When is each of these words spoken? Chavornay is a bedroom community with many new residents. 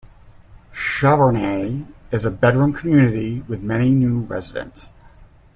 Chavornay 0.73 1.85
is 2.09 2.25
a 2.25 2.31
bedroom 2.31 2.73
community 2.73 3.41
with 3.41 3.61
many 3.61 3.91
new 3.93 4.21
residents. 4.21 4.93